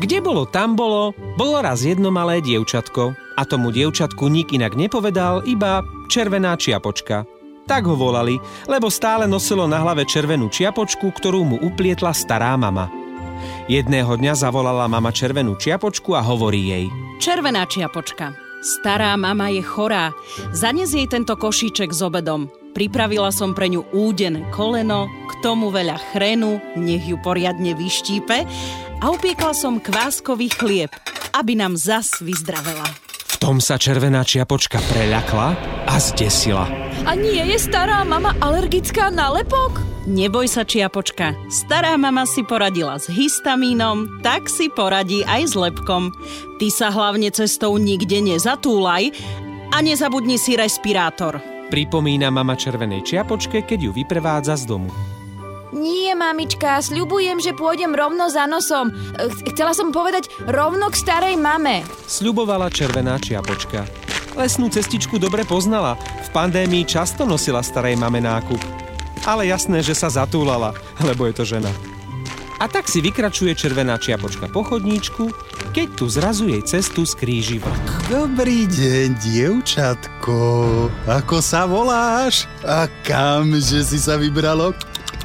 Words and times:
Kde 0.00 0.24
bolo, 0.24 0.48
tam 0.48 0.80
bolo, 0.80 1.12
bolo 1.36 1.60
raz 1.60 1.84
jedno 1.84 2.08
malé 2.08 2.40
dievčatko 2.40 3.12
a 3.36 3.42
tomu 3.44 3.68
dievčatku 3.68 4.32
nik 4.32 4.48
inak 4.48 4.72
nepovedal, 4.72 5.44
iba 5.44 5.84
červená 6.08 6.56
čiapočka. 6.56 7.28
Tak 7.68 7.84
ho 7.84 7.92
volali, 8.00 8.40
lebo 8.64 8.88
stále 8.88 9.28
nosilo 9.28 9.68
na 9.68 9.76
hlave 9.76 10.08
červenú 10.08 10.48
čiapočku, 10.48 11.12
ktorú 11.12 11.44
mu 11.44 11.56
uplietla 11.60 12.16
stará 12.16 12.56
mama. 12.56 12.88
Jedného 13.68 14.16
dňa 14.16 14.40
zavolala 14.40 14.88
mama 14.88 15.12
červenú 15.12 15.60
čiapočku 15.60 16.16
a 16.16 16.24
hovorí 16.24 16.72
jej 16.72 16.88
Červená 17.20 17.68
čiapočka, 17.68 18.32
stará 18.64 19.20
mama 19.20 19.52
je 19.52 19.60
chorá. 19.60 20.16
Zanes 20.56 20.96
jej 20.96 21.04
tento 21.12 21.36
košíček 21.36 21.92
s 21.92 22.00
obedom. 22.00 22.48
Pripravila 22.70 23.34
som 23.34 23.50
pre 23.50 23.66
ňu 23.66 23.90
údené 23.90 24.46
koleno, 24.54 25.10
k 25.26 25.32
tomu 25.42 25.74
veľa 25.74 25.98
chrenu, 26.14 26.62
nech 26.78 27.02
ju 27.02 27.18
poriadne 27.18 27.74
vyštípe 27.74 28.46
a 29.00 29.04
upiekla 29.10 29.50
som 29.50 29.82
kváskový 29.82 30.52
chlieb, 30.54 30.92
aby 31.34 31.58
nám 31.58 31.74
zas 31.74 32.22
vyzdravela. 32.22 32.86
V 33.30 33.36
tom 33.42 33.58
sa 33.58 33.80
červená 33.80 34.22
čiapočka 34.22 34.78
preľakla 34.92 35.56
a 35.88 35.94
zdesila. 35.98 36.68
A 37.08 37.16
nie 37.16 37.40
je 37.40 37.58
stará 37.58 38.04
mama 38.04 38.36
alergická 38.38 39.08
na 39.08 39.32
lepok? 39.32 39.80
Neboj 40.04 40.48
sa, 40.48 40.64
čiapočka. 40.64 41.36
Stará 41.48 41.96
mama 41.96 42.24
si 42.28 42.44
poradila 42.44 43.00
s 43.00 43.08
histamínom, 43.08 44.20
tak 44.24 44.48
si 44.48 44.68
poradí 44.72 45.24
aj 45.24 45.42
s 45.48 45.54
lepkom. 45.56 46.12
Ty 46.56 46.66
sa 46.68 46.88
hlavne 46.92 47.32
cestou 47.32 47.76
nikde 47.76 48.20
nezatúlaj 48.20 49.12
a 49.72 49.76
nezabudni 49.80 50.36
si 50.36 50.56
respirátor. 50.56 51.59
Pripomína 51.70 52.34
mama 52.34 52.58
červenej 52.58 53.06
čiapočke, 53.06 53.62
keď 53.62 53.78
ju 53.86 53.90
vyprevádza 53.94 54.58
z 54.58 54.66
domu. 54.66 54.90
Nie, 55.70 56.18
mamička, 56.18 56.82
sľubujem, 56.82 57.38
že 57.38 57.54
pôjdem 57.54 57.94
rovno 57.94 58.26
za 58.26 58.50
nosom. 58.50 58.90
Ch- 58.90 59.54
Chcela 59.54 59.70
som 59.70 59.94
povedať 59.94 60.26
rovno 60.50 60.90
k 60.90 60.98
starej 60.98 61.38
mame. 61.38 61.86
Sľubovala 62.10 62.74
červená 62.74 63.22
čiapočka. 63.22 63.86
Lesnú 64.34 64.66
cestičku 64.66 65.22
dobre 65.22 65.46
poznala. 65.46 65.94
V 66.26 66.28
pandémii 66.34 66.82
často 66.82 67.22
nosila 67.22 67.62
starej 67.62 67.94
mame 67.94 68.18
nákup. 68.18 68.58
Ale 69.22 69.46
jasné, 69.46 69.78
že 69.78 69.94
sa 69.94 70.10
zatúlala, 70.10 70.74
lebo 71.06 71.30
je 71.30 71.34
to 71.38 71.44
žena. 71.46 71.70
A 72.60 72.68
tak 72.68 72.92
si 72.92 73.00
vykračuje 73.00 73.56
červená 73.56 73.96
čiapočka 73.96 74.44
po 74.52 74.60
chodníčku, 74.60 75.32
keď 75.72 75.88
tu 75.96 76.12
zrazu 76.12 76.44
jej 76.52 76.60
cestu 76.60 77.08
skríži 77.08 77.56
vlk. 77.56 78.12
Dobrý 78.12 78.68
deň, 78.68 79.16
dievčatko. 79.16 80.36
Ako 81.08 81.40
sa 81.40 81.64
voláš? 81.64 82.44
A 82.60 82.84
kam, 83.00 83.56
že 83.56 83.80
si 83.80 83.96
sa 83.96 84.20
vybralo? 84.20 84.76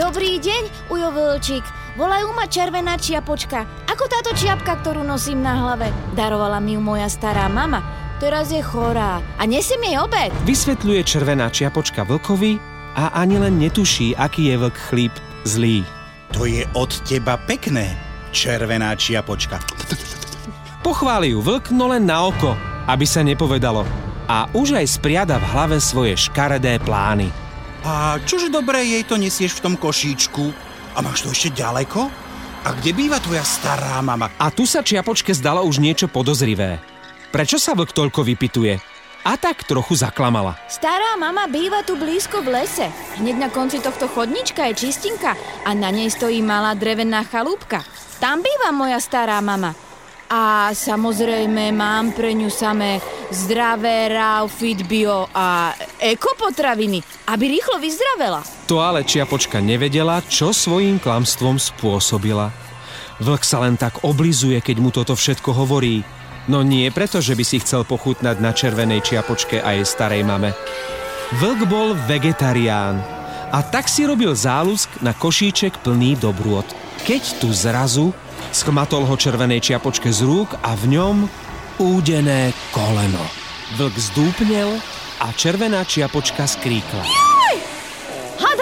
Dobrý 0.00 0.40
deň, 0.40 0.88
Ujo 0.88 1.12
Vlčík. 1.12 1.64
Volajú 2.00 2.32
ma 2.32 2.48
červená 2.48 2.96
čiapočka. 2.96 3.68
Ako 3.92 4.08
táto 4.08 4.32
čiapka, 4.32 4.80
ktorú 4.80 5.04
nosím 5.04 5.44
na 5.44 5.52
hlave. 5.60 5.92
Darovala 6.16 6.64
mi 6.64 6.78
ju 6.78 6.80
moja 6.80 7.12
stará 7.12 7.44
mama. 7.52 7.84
Teraz 8.24 8.48
je 8.48 8.64
chorá 8.64 9.20
a 9.36 9.42
nesiem 9.44 9.84
jej 9.84 10.00
obed. 10.00 10.32
Vysvetľuje 10.48 11.04
červená 11.04 11.52
čiapočka 11.52 12.08
vlkovi 12.08 12.56
a 12.96 13.12
ani 13.20 13.36
len 13.36 13.60
netuší, 13.60 14.16
aký 14.16 14.48
je 14.48 14.56
vlk 14.56 14.76
chlíp 14.88 15.14
zlý. 15.44 15.97
To 16.36 16.44
je 16.44 16.64
od 16.76 16.90
teba 17.08 17.40
pekné, 17.40 17.96
červená 18.34 18.92
čiapočka. 18.98 19.60
Pochváli 20.84 21.32
ju 21.32 21.40
vlk, 21.40 21.72
no 21.72 21.88
len 21.88 22.04
na 22.04 22.28
oko, 22.28 22.52
aby 22.88 23.04
sa 23.04 23.24
nepovedalo. 23.24 23.84
A 24.28 24.44
už 24.52 24.76
aj 24.76 25.00
spriada 25.00 25.40
v 25.40 25.48
hlave 25.56 25.76
svoje 25.80 26.14
škaredé 26.16 26.76
plány. 26.84 27.32
A 27.84 28.20
čože 28.20 28.52
dobre 28.52 28.84
jej 28.84 29.04
to 29.08 29.16
nesieš 29.16 29.56
v 29.58 29.64
tom 29.64 29.74
košíčku? 29.80 30.52
A 30.92 31.00
máš 31.00 31.24
to 31.24 31.32
ešte 31.32 31.64
ďaleko? 31.64 32.10
A 32.66 32.68
kde 32.76 32.92
býva 32.92 33.16
tvoja 33.22 33.40
stará 33.46 33.96
mama? 34.04 34.28
A 34.36 34.52
tu 34.52 34.68
sa 34.68 34.84
Čiapočke 34.84 35.32
zdalo 35.32 35.64
už 35.64 35.80
niečo 35.80 36.10
podozrivé. 36.10 36.82
Prečo 37.32 37.56
sa 37.56 37.72
vlk 37.72 37.94
toľko 37.94 38.20
vypituje? 38.26 38.97
A 39.28 39.36
tak 39.36 39.60
trochu 39.68 39.92
zaklamala. 39.92 40.56
Stará 40.72 41.12
mama 41.20 41.44
býva 41.52 41.84
tu 41.84 42.00
blízko 42.00 42.40
v 42.40 42.64
lese. 42.64 42.88
Hneď 43.20 43.36
na 43.36 43.48
konci 43.52 43.76
tohto 43.76 44.08
chodnička 44.08 44.64
je 44.72 44.88
čistinka 44.88 45.36
a 45.68 45.70
na 45.76 45.92
nej 45.92 46.08
stojí 46.08 46.40
malá 46.40 46.72
drevená 46.72 47.28
chalúbka. 47.28 47.84
Tam 48.24 48.40
býva 48.40 48.72
moja 48.72 48.96
stará 49.04 49.36
mama. 49.44 49.76
A 50.32 50.72
samozrejme 50.72 51.76
mám 51.76 52.16
pre 52.16 52.32
ňu 52.32 52.48
samé 52.48 53.04
zdravé 53.28 54.08
raw, 54.16 54.48
fit 54.48 54.80
bio 54.88 55.28
a 55.28 55.76
ekopotraviny, 56.00 57.28
aby 57.28 57.44
rýchlo 57.52 57.76
vyzdravela. 57.76 58.40
To 58.64 58.80
ale 58.80 59.04
Čiapočka 59.04 59.60
nevedela, 59.60 60.24
čo 60.24 60.56
svojím 60.56 60.96
klamstvom 60.96 61.60
spôsobila. 61.60 62.48
Vlk 63.20 63.42
sa 63.44 63.60
len 63.60 63.76
tak 63.76 64.08
oblizuje, 64.08 64.56
keď 64.64 64.76
mu 64.80 64.88
toto 64.88 65.12
všetko 65.12 65.52
hovorí. 65.52 66.00
No 66.48 66.64
nie 66.64 66.88
preto, 66.88 67.20
že 67.20 67.36
by 67.36 67.44
si 67.44 67.60
chcel 67.60 67.84
pochutnať 67.84 68.40
na 68.40 68.56
červenej 68.56 69.04
čiapočke 69.04 69.60
a 69.60 69.76
jej 69.76 69.84
starej 69.84 70.24
mame. 70.24 70.56
Vlk 71.36 71.68
bol 71.68 71.92
vegetarián 72.08 73.04
a 73.52 73.60
tak 73.60 73.84
si 73.84 74.08
robil 74.08 74.32
zálusk 74.32 74.88
na 75.04 75.12
košíček 75.12 75.84
plný 75.84 76.16
dobrôt. 76.16 76.64
Keď 77.04 77.22
tu 77.44 77.52
zrazu 77.52 78.16
schmatol 78.48 79.04
ho 79.04 79.12
červenej 79.12 79.60
čiapočke 79.60 80.08
z 80.08 80.24
rúk 80.24 80.56
a 80.64 80.72
v 80.72 80.96
ňom 80.96 81.28
údené 81.76 82.56
koleno. 82.72 83.24
Vlk 83.76 83.94
zdúpnel 84.00 84.80
a 85.20 85.28
červená 85.36 85.84
čiapočka 85.84 86.48
skríkla. 86.48 87.27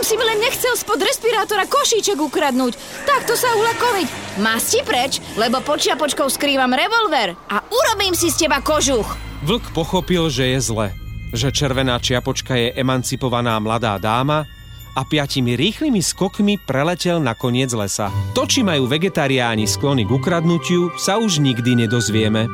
Hádam 0.00 0.16
si 0.16 0.16
mi 0.16 0.24
len 0.32 0.40
nechcel 0.40 0.74
spod 0.80 0.96
respirátora 0.96 1.68
košíček 1.68 2.16
ukradnúť. 2.16 2.72
Takto 3.04 3.36
sa 3.36 3.52
uľakoviť. 3.52 4.08
Masti 4.40 4.80
preč, 4.80 5.20
lebo 5.36 5.60
pod 5.60 5.76
čiapočkou 5.76 6.24
skrývam 6.24 6.72
revolver 6.72 7.36
a 7.52 7.60
urobím 7.68 8.16
si 8.16 8.32
z 8.32 8.48
teba 8.48 8.64
kožuch. 8.64 9.04
Vlk 9.44 9.76
pochopil, 9.76 10.32
že 10.32 10.56
je 10.56 10.60
zle, 10.72 10.96
že 11.36 11.52
červená 11.52 12.00
čiapočka 12.00 12.56
je 12.56 12.72
emancipovaná 12.80 13.60
mladá 13.60 14.00
dáma 14.00 14.48
a 14.96 15.04
piatimi 15.04 15.52
rýchlymi 15.52 16.00
skokmi 16.00 16.56
preletel 16.64 17.20
na 17.20 17.36
koniec 17.36 17.68
lesa. 17.76 18.08
To, 18.32 18.48
či 18.48 18.64
majú 18.64 18.88
vegetariáni 18.88 19.68
sklony 19.68 20.08
k 20.08 20.16
ukradnutiu, 20.16 20.96
sa 20.96 21.20
už 21.20 21.44
nikdy 21.44 21.76
nedozvieme. 21.76 22.48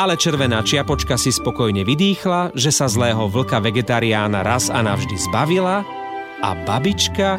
Ale 0.00 0.16
červená 0.16 0.64
čiapočka 0.64 1.20
si 1.20 1.28
spokojne 1.28 1.84
vydýchla, 1.84 2.56
že 2.56 2.72
sa 2.72 2.88
zlého 2.88 3.28
vlka 3.28 3.60
vegetariána 3.60 4.40
raz 4.40 4.72
a 4.72 4.80
navždy 4.80 5.20
zbavila 5.28 5.99
a 6.40 6.56
babička 6.64 7.36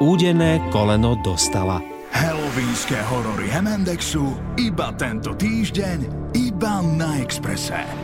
údené 0.00 0.60
koleno 0.68 1.16
dostala. 1.24 1.80
Halloweenské 2.14 3.02
horory 3.10 3.50
Hemendexu 3.50 4.38
iba 4.54 4.94
tento 4.94 5.34
týždeň, 5.34 6.30
iba 6.36 6.78
na 6.94 7.18
Exprese. 7.18 8.03